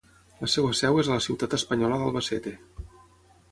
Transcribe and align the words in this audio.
La 0.37 0.47
seva 0.53 0.71
seu 0.79 0.97
és 1.01 1.11
a 1.11 1.19
la 1.19 1.25
ciutat 1.27 1.55
espanyola 1.59 2.01
d'Albacete. 2.03 2.57